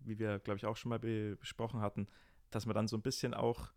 [0.00, 2.08] wie wir, glaube ich, auch schon mal be besprochen hatten,
[2.50, 3.72] dass man dann so ein bisschen auch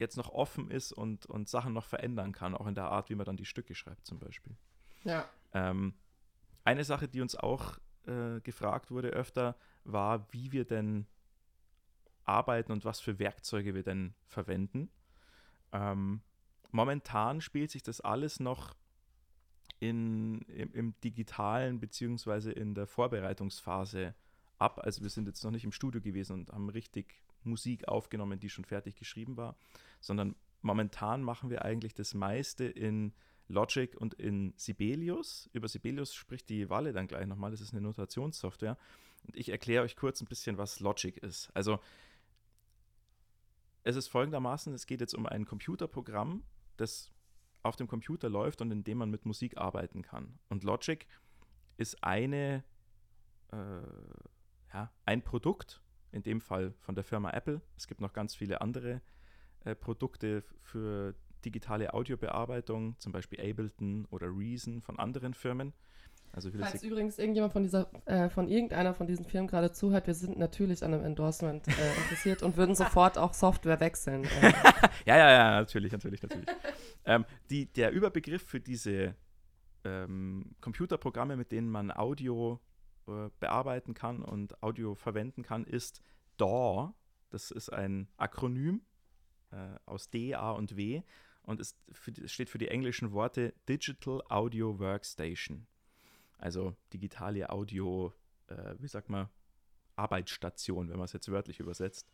[0.00, 3.14] jetzt noch offen ist und, und Sachen noch verändern kann, auch in der Art, wie
[3.14, 4.56] man dann die Stücke schreibt zum Beispiel.
[5.04, 5.28] Ja.
[5.52, 5.94] Ähm,
[6.64, 11.06] eine Sache, die uns auch äh, gefragt wurde öfter, war, wie wir denn
[12.24, 14.90] arbeiten und was für Werkzeuge wir denn verwenden.
[15.72, 16.22] Ähm,
[16.70, 18.74] momentan spielt sich das alles noch
[19.80, 24.14] in, im, im digitalen beziehungsweise in der Vorbereitungsphase
[24.60, 24.80] ab.
[24.82, 28.50] Also wir sind jetzt noch nicht im Studio gewesen und haben richtig Musik aufgenommen, die
[28.50, 29.56] schon fertig geschrieben war,
[30.00, 33.14] sondern momentan machen wir eigentlich das meiste in
[33.48, 35.48] Logic und in Sibelius.
[35.52, 37.50] Über Sibelius spricht die Walle dann gleich nochmal.
[37.50, 38.76] Das ist eine Notationssoftware.
[39.26, 41.50] Und ich erkläre euch kurz ein bisschen, was Logic ist.
[41.54, 41.80] Also
[43.82, 46.44] es ist folgendermaßen, es geht jetzt um ein Computerprogramm,
[46.76, 47.10] das
[47.62, 50.38] auf dem Computer läuft und in dem man mit Musik arbeiten kann.
[50.48, 51.06] Und Logic
[51.76, 52.64] ist eine,
[53.52, 53.56] äh,
[54.72, 57.60] ja, ein Produkt, in dem Fall von der Firma Apple.
[57.76, 59.00] Es gibt noch ganz viele andere
[59.64, 65.72] äh, Produkte für digitale Audiobearbeitung, zum Beispiel Ableton oder Reason von anderen Firmen.
[66.32, 70.14] Also Falls übrigens irgendjemand von dieser, äh, von irgendeiner von diesen Firmen gerade zuhört, wir
[70.14, 71.72] sind natürlich an einem Endorsement äh,
[72.04, 74.24] interessiert und würden sofort auch Software wechseln.
[74.24, 74.52] Äh.
[75.06, 76.46] ja, ja, ja, natürlich, natürlich, natürlich.
[77.04, 79.16] ähm, die, der Überbegriff für diese
[79.84, 82.60] ähm, Computerprogramme, mit denen man Audio
[83.10, 86.02] äh, bearbeiten kann und Audio verwenden kann, ist
[86.36, 86.92] DAW.
[87.30, 88.82] Das ist ein Akronym
[89.50, 91.02] äh, aus D, A und W
[91.42, 91.76] und es
[92.26, 95.66] steht für die englischen Worte Digital Audio Workstation.
[96.38, 98.12] Also digitale Audio,
[98.48, 99.28] äh, wie sagt man,
[99.96, 102.10] Arbeitsstation, wenn man es jetzt wörtlich übersetzt.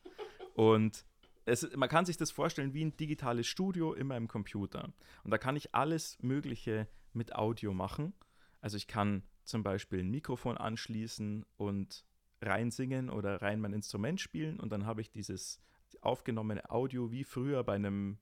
[0.55, 1.05] Und
[1.45, 4.93] es, man kann sich das vorstellen wie ein digitales Studio immer im Computer.
[5.23, 8.15] Und da kann ich alles Mögliche mit Audio machen.
[8.61, 12.05] Also ich kann zum Beispiel ein Mikrofon anschließen und
[12.43, 15.61] rein singen oder rein mein Instrument spielen und dann habe ich dieses
[16.01, 18.19] aufgenommene Audio wie früher bei einem,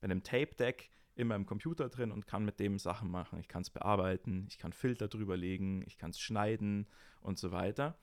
[0.00, 3.38] bei einem Tape-Deck in meinem Computer drin und kann mit dem Sachen machen.
[3.38, 6.86] Ich kann es bearbeiten, ich kann Filter drüber legen, ich kann es schneiden
[7.20, 7.96] und so weiter.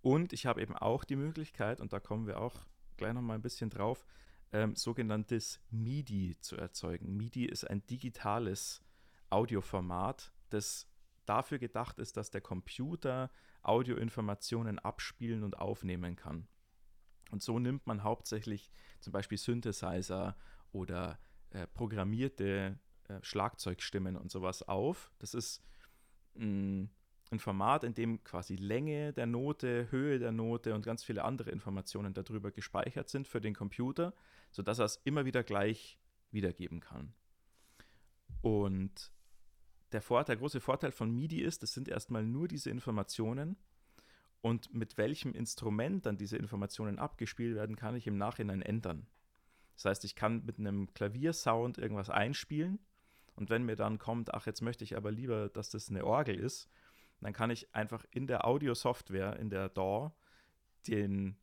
[0.00, 3.42] Und ich habe eben auch die Möglichkeit, und da kommen wir auch gleich nochmal ein
[3.42, 4.06] bisschen drauf,
[4.52, 7.16] ähm, sogenanntes MIDI zu erzeugen.
[7.16, 8.82] MIDI ist ein digitales
[9.28, 10.86] Audioformat, das
[11.28, 13.30] dafür gedacht ist, dass der Computer
[13.62, 16.46] Audioinformationen abspielen und aufnehmen kann.
[17.30, 20.36] Und so nimmt man hauptsächlich zum Beispiel Synthesizer
[20.72, 21.18] oder
[21.50, 25.10] äh, programmierte äh, Schlagzeugstimmen und sowas auf.
[25.18, 25.62] Das ist
[26.34, 26.90] mh, mm,
[27.32, 31.50] ein Format, in dem quasi Länge der Note, Höhe der Note und ganz viele andere
[31.50, 34.14] Informationen darüber gespeichert sind für den Computer,
[34.52, 35.98] sodass er es immer wieder gleich
[36.30, 37.12] wiedergeben kann.
[38.42, 39.12] Und
[39.92, 43.56] der, Vorteil, der große Vorteil von MIDI ist, es sind erstmal nur diese Informationen.
[44.40, 49.06] Und mit welchem Instrument dann diese Informationen abgespielt werden, kann ich im Nachhinein ändern.
[49.74, 52.78] Das heißt, ich kann mit einem Klaviersound irgendwas einspielen.
[53.34, 56.36] Und wenn mir dann kommt, ach, jetzt möchte ich aber lieber, dass das eine Orgel
[56.36, 56.68] ist,
[57.20, 60.10] dann kann ich einfach in der Audio-Software, in der DAW,
[60.86, 61.36] den,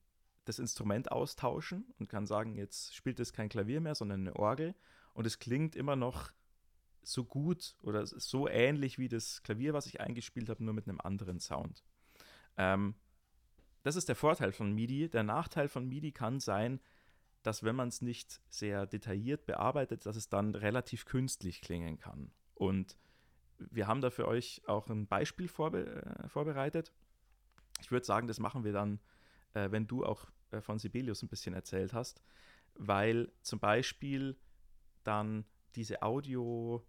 [0.46, 4.76] das Instrument austauschen und kann sagen, jetzt spielt es kein Klavier mehr, sondern eine Orgel.
[5.14, 6.32] Und es klingt immer noch
[7.04, 11.02] so gut oder so ähnlich wie das Klavier, was ich eingespielt habe, nur mit einem
[11.02, 11.84] anderen Sound.
[12.58, 12.96] Ähm,
[13.84, 15.10] das ist der Vorteil von MIDI.
[15.10, 16.80] Der Nachteil von MIDI kann sein,
[17.44, 22.32] dass wenn man es nicht sehr detailliert bearbeitet, dass es dann relativ künstlich klingen kann.
[22.56, 22.98] Und
[23.58, 26.94] wir haben da für euch auch ein Beispiel vorbe äh, vorbereitet.
[27.82, 29.00] Ich würde sagen, das machen wir dann,
[29.54, 32.24] äh, wenn du auch äh, von Sibelius ein bisschen erzählt hast,
[32.76, 34.38] weil zum Beispiel
[35.04, 36.86] dann diese Audio,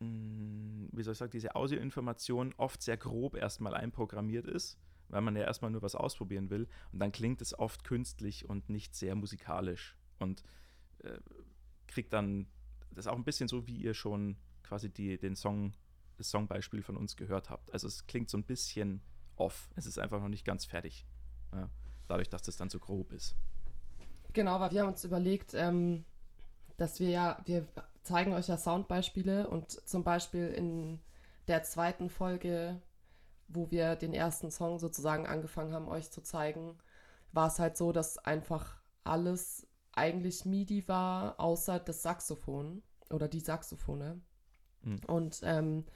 [0.00, 5.42] wie soll ich sagen, diese Audioinformation oft sehr grob erstmal einprogrammiert ist weil man ja
[5.42, 6.68] erstmal nur was ausprobieren will.
[6.92, 9.96] Und dann klingt es oft künstlich und nicht sehr musikalisch.
[10.18, 10.42] Und
[11.02, 11.18] äh,
[11.86, 12.46] kriegt dann,
[12.90, 15.72] das ist auch ein bisschen so, wie ihr schon quasi die, den Song,
[16.16, 17.72] das Songbeispiel von uns gehört habt.
[17.72, 19.00] Also es klingt so ein bisschen
[19.36, 19.70] off.
[19.76, 21.06] Es ist einfach noch nicht ganz fertig.
[21.52, 21.70] Ja,
[22.08, 23.34] dadurch, dass das dann so grob ist.
[24.34, 26.04] Genau, weil wir haben uns überlegt, ähm,
[26.76, 27.66] dass wir ja, wir
[28.08, 31.00] zeigen euch ja Soundbeispiele und zum Beispiel in
[31.46, 32.80] der zweiten Folge
[33.48, 36.78] wo wir den ersten Song sozusagen angefangen haben, euch zu zeigen,
[37.32, 43.40] war es halt so, dass einfach alles eigentlich MIDI war, außer das Saxophon oder die
[43.40, 44.22] Saxophone.
[44.82, 45.00] Mhm.
[45.06, 45.86] Und ähm,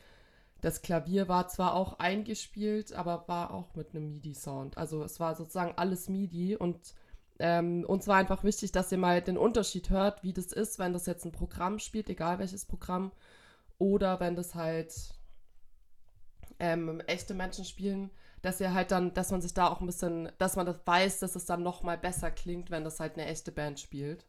[0.61, 4.79] das Klavier war zwar auch eingespielt, aber war auch mit einem MIDI-Sound.
[4.79, 6.95] Also es war sozusagen alles MIDI und
[7.39, 10.93] ähm, uns war einfach wichtig, dass ihr mal den Unterschied hört, wie das ist, wenn
[10.93, 13.13] das jetzt ein Programm spielt, egal welches Programm,
[13.79, 14.95] oder wenn das halt
[16.61, 18.11] ähm, echte Menschen spielen,
[18.43, 21.21] dass ihr halt dann, dass man sich da auch ein bisschen, dass man das weiß,
[21.21, 24.27] dass es dann noch mal besser klingt, wenn das halt eine echte Band spielt.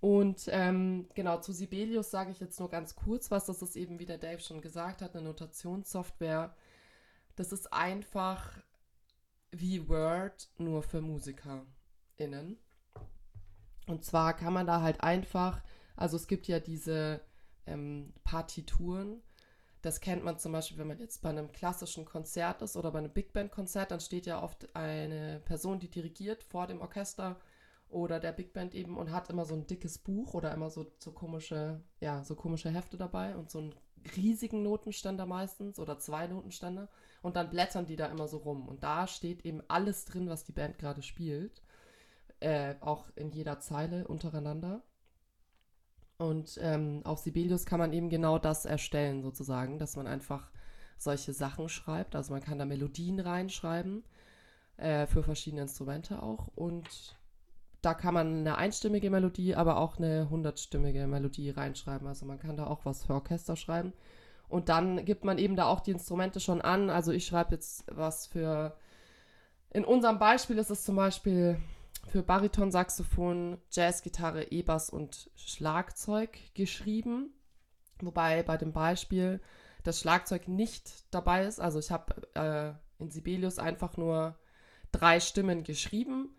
[0.00, 3.46] Und ähm, genau, zu Sibelius sage ich jetzt nur ganz kurz was.
[3.46, 6.54] Das ist eben, wie der Dave schon gesagt hat, eine Notationssoftware.
[7.36, 8.58] Das ist einfach
[9.52, 11.00] wie Word, nur für
[12.18, 12.58] MusikerInnen.
[13.86, 15.62] Und zwar kann man da halt einfach,
[15.96, 17.20] also es gibt ja diese
[17.66, 19.22] ähm, Partituren.
[19.82, 23.00] Das kennt man zum Beispiel, wenn man jetzt bei einem klassischen Konzert ist oder bei
[23.00, 27.40] einem Big Band Konzert, dann steht ja oft eine Person, die dirigiert vor dem Orchester
[27.88, 30.86] oder der Big Band eben und hat immer so ein dickes Buch oder immer so,
[30.98, 33.74] so komische, ja, so komische Hefte dabei und so einen
[34.16, 36.88] riesigen Notenständer meistens oder zwei Notenständer
[37.20, 40.44] und dann blättern die da immer so rum und da steht eben alles drin, was
[40.44, 41.62] die Band gerade spielt,
[42.42, 44.82] äh, auch in jeder Zeile untereinander.
[46.18, 50.50] Und ähm, auf Sibelius kann man eben genau das erstellen, sozusagen, dass man einfach
[50.96, 52.14] solche Sachen schreibt.
[52.14, 54.04] Also man kann da Melodien reinschreiben,
[54.76, 56.48] äh, für verschiedene Instrumente auch.
[56.54, 57.16] Und
[57.80, 62.06] da kann man eine einstimmige Melodie, aber auch eine hundertstimmige Melodie reinschreiben.
[62.06, 63.92] Also man kann da auch was für Orchester schreiben.
[64.48, 66.90] Und dann gibt man eben da auch die Instrumente schon an.
[66.90, 68.76] Also ich schreibe jetzt was für.
[69.70, 71.58] In unserem Beispiel ist es zum Beispiel
[72.06, 77.32] für Bariton, Saxophon, Jazzgitarre, E-Bass und Schlagzeug geschrieben.
[78.00, 79.40] Wobei bei dem Beispiel
[79.84, 81.60] das Schlagzeug nicht dabei ist.
[81.60, 84.38] Also ich habe äh, in Sibelius einfach nur
[84.90, 86.34] drei Stimmen geschrieben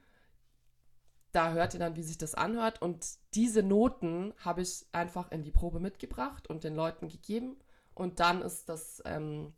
[1.34, 2.82] da hört ihr dann, wie sich das anhört.
[2.82, 7.58] Und diese Noten habe ich einfach in die Probe mitgebracht und den Leuten gegeben.
[7.96, 9.54] Und dann ist das, ähm,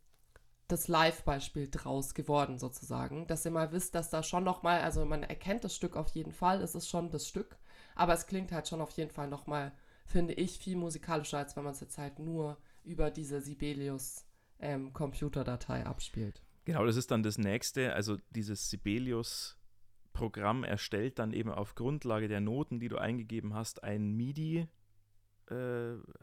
[0.68, 3.26] das Live-Beispiel draus geworden, sozusagen.
[3.26, 6.32] Dass ihr mal wisst, dass da schon nochmal, also man erkennt das Stück auf jeden
[6.32, 7.56] Fall, es ist schon das Stück.
[7.94, 9.72] Aber es klingt halt schon auf jeden Fall nochmal,
[10.04, 14.26] finde ich, viel musikalischer, als wenn man es jetzt halt nur über diese Sibelius
[14.58, 16.42] ähm, Computerdatei abspielt.
[16.64, 17.94] Genau, das ist dann das nächste.
[17.94, 19.56] Also dieses Sibelius
[20.12, 24.66] Programm erstellt dann eben auf Grundlage der Noten, die du eingegeben hast, ein MIDI,
[25.50, 25.54] äh,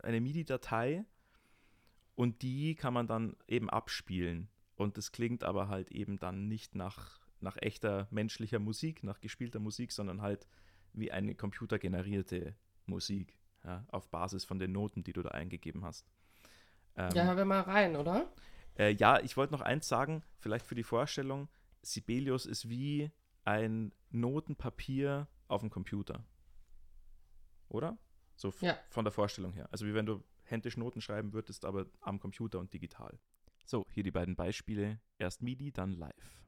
[0.02, 1.06] eine MIDI-Datei
[2.16, 4.50] und die kann man dann eben abspielen.
[4.76, 9.60] Und das klingt aber halt eben dann nicht nach, nach echter menschlicher Musik, nach gespielter
[9.60, 10.48] Musik, sondern halt
[10.94, 16.12] wie eine computergenerierte Musik, ja, auf Basis von den Noten, die du da eingegeben hast.
[16.96, 18.32] Ähm, ja, hören wir mal rein, oder?
[18.78, 21.50] Äh, ja, ich wollte noch eins sagen, vielleicht für die Vorstellung.
[21.82, 23.12] Sibelius ist wie
[23.44, 26.24] ein Notenpapier auf dem Computer.
[27.70, 27.98] Oder?
[28.36, 28.78] So ja.
[28.90, 29.68] von der Vorstellung her.
[29.72, 33.20] Also wie wenn du händisch Noten schreiben würdest, aber am Computer und digital.
[33.66, 35.00] So, hier die beiden Beispiele.
[35.18, 36.44] Erst MIDI, dann live.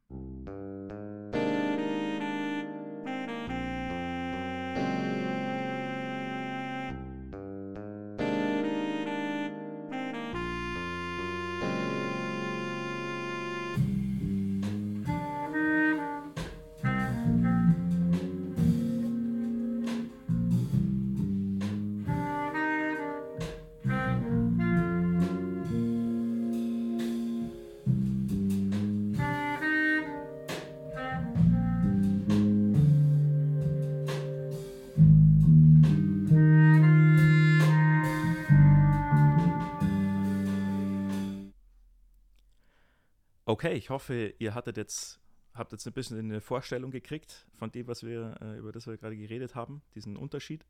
[43.56, 45.22] Okay, ich hoffe, ihr hattet jetzt,
[45.54, 48.98] habt jetzt ein bisschen eine Vorstellung gekriegt von dem, was wir, äh, über das wir
[48.98, 50.66] gerade geredet haben, diesen Unterschied.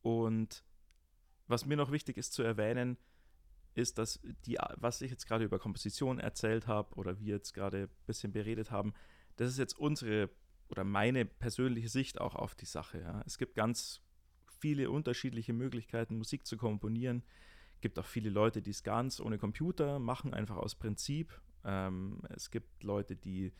[0.00, 0.64] Und
[1.48, 2.96] was mir noch wichtig ist zu erwähnen,
[3.74, 7.82] ist, dass die, was ich jetzt gerade über Komposition erzählt habe oder wir jetzt gerade
[7.82, 8.94] ein bisschen beredet haben,
[9.36, 10.30] das ist jetzt unsere
[10.70, 13.02] oder meine persönliche Sicht auch auf die Sache.
[13.02, 13.22] Ja.
[13.26, 14.00] Es gibt ganz
[14.60, 17.22] viele unterschiedliche Möglichkeiten, Musik zu komponieren.
[17.74, 21.38] Es gibt auch viele Leute, die es ganz ohne Computer machen, einfach aus Prinzip.
[21.68, 23.52] Ähm, es gibt Leute, die,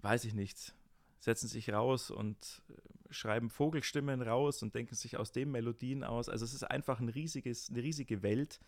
[0.00, 0.74] weiß ich nicht,
[1.18, 6.28] setzen sich raus und äh, schreiben Vogelstimmen raus und denken sich aus dem Melodien aus.
[6.28, 8.60] Also es ist einfach ein riesiges, eine riesige Welt,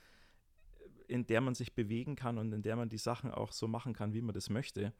[0.80, 3.68] äh, in der man sich bewegen kann und in der man die Sachen auch so
[3.68, 4.94] machen kann, wie man das möchte.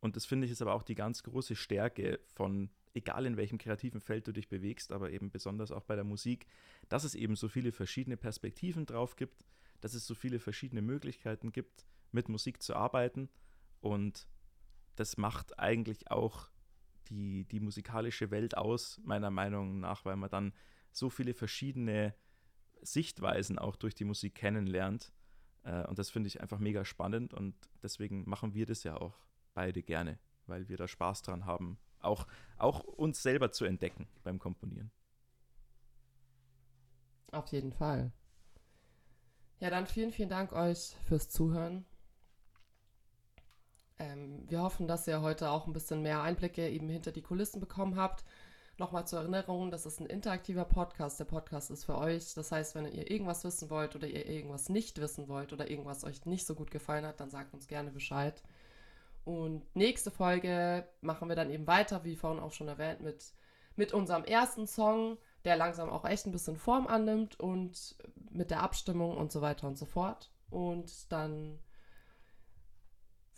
[0.00, 3.56] Und das finde ich ist aber auch die ganz große Stärke von, egal in welchem
[3.56, 6.46] kreativen Feld du dich bewegst, aber eben besonders auch bei der Musik,
[6.90, 9.42] dass es eben so viele verschiedene Perspektiven drauf gibt,
[9.80, 13.28] dass es so viele verschiedene Möglichkeiten gibt, mit Musik zu arbeiten.
[13.80, 14.28] Und
[14.96, 16.50] das macht eigentlich auch
[17.08, 20.52] die, die musikalische Welt aus, meiner Meinung nach, weil man dann
[20.90, 22.14] so viele verschiedene
[22.82, 25.12] Sichtweisen auch durch die Musik kennenlernt.
[25.62, 29.20] Äh, und das finde ich einfach mega spannend und deswegen machen wir das ja auch
[29.54, 32.26] beide gerne, weil wir da Spaß dran haben, auch,
[32.56, 34.90] auch uns selber zu entdecken beim Komponieren.
[37.32, 38.12] Auf jeden Fall.
[39.58, 41.84] Ja, dann vielen, vielen Dank euch fürs Zuhören.
[43.98, 47.60] Ähm, wir hoffen, dass ihr heute auch ein bisschen mehr Einblicke eben hinter die Kulissen
[47.60, 48.24] bekommen habt.
[48.78, 51.18] Nochmal zur Erinnerung, das ist ein interaktiver Podcast.
[51.18, 52.34] Der Podcast ist für euch.
[52.34, 56.04] Das heißt, wenn ihr irgendwas wissen wollt oder ihr irgendwas nicht wissen wollt oder irgendwas
[56.04, 58.42] euch nicht so gut gefallen hat, dann sagt uns gerne Bescheid.
[59.24, 63.32] Und nächste Folge machen wir dann eben weiter, wie vorhin auch schon erwähnt, mit,
[63.76, 65.16] mit unserem ersten Song,
[65.46, 67.96] der langsam auch echt ein bisschen Form annimmt und
[68.30, 70.30] mit der Abstimmung und so weiter und so fort.
[70.50, 71.58] Und dann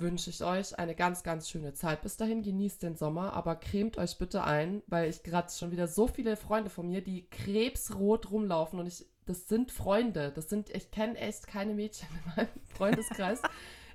[0.00, 2.02] wünsche ich euch eine ganz, ganz schöne Zeit.
[2.02, 5.88] Bis dahin genießt den Sommer, aber cremt euch bitte ein, weil ich gerade schon wieder
[5.88, 10.70] so viele Freunde von mir, die krebsrot rumlaufen und ich, das sind Freunde, das sind,
[10.70, 13.42] ich kenne echt keine Mädchen in meinem Freundeskreis,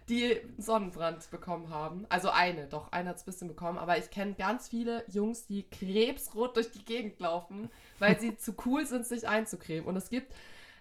[0.10, 2.06] die Sonnenbrand bekommen haben.
[2.10, 5.46] Also eine, doch, eine hat es ein bisschen bekommen, aber ich kenne ganz viele Jungs,
[5.48, 9.86] die krebsrot durch die Gegend laufen, weil sie zu cool sind, sich einzucremen.
[9.86, 10.34] Und es gibt,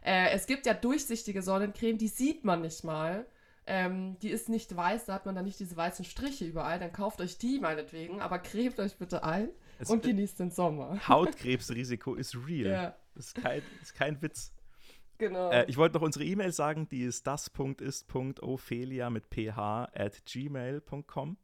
[0.05, 3.27] äh, es gibt ja durchsichtige Sonnencreme, die sieht man nicht mal.
[3.66, 6.80] Ähm, die ist nicht weiß, da hat man dann nicht diese weißen Striche überall.
[6.80, 11.06] Dann kauft euch die meinetwegen, aber cremt euch bitte ein es und genießt den Sommer.
[11.06, 12.72] Hautkrebsrisiko ist real.
[12.72, 12.96] Ja.
[13.14, 14.52] Das ist kein, ist kein Witz.
[15.18, 15.50] Genau.
[15.50, 21.36] Äh, ich wollte noch unsere E-Mail sagen, die ist das.ist.ophelia mit ph at gmail.com.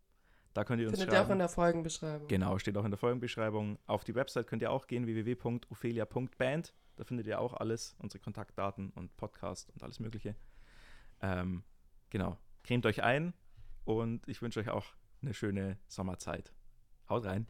[0.55, 1.25] Da könnt ihr uns Findet schreiben.
[1.25, 2.27] ihr auch in der Folgenbeschreibung.
[2.27, 3.79] Genau, steht auch in der Folgenbeschreibung.
[3.87, 6.75] Auf die Website könnt ihr auch gehen, www.ophelia.band.
[6.97, 10.35] Da findet ihr auch alles, unsere Kontaktdaten und Podcast und alles Mögliche.
[11.23, 11.63] Ähm,
[12.11, 12.39] Genau.
[12.63, 13.35] Cremt euch ein
[13.85, 14.87] und ich wünsche euch auch
[15.23, 16.53] eine schöne Sommerzeit.
[17.09, 17.47] Haut rein.